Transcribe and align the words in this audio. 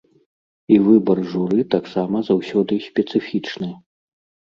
І 0.75 0.79
выбар 0.85 1.21
журы 1.35 1.67
таксама 1.75 2.25
заўсёды 2.33 2.83
спецыфічны. 2.91 3.75